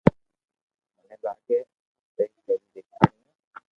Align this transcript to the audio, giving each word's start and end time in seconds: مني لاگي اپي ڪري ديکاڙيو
مني 0.95 1.15
لاگي 1.25 1.57
اپي 1.59 2.27
ڪري 2.45 2.55
ديکاڙيو 2.73 3.29